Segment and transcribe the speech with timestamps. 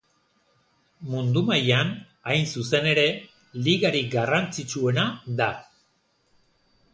[1.09, 1.91] Mundu mailan,
[2.31, 3.03] hain zuzen ere,
[3.69, 5.05] ligarik garrantzitsuena
[5.43, 5.51] da.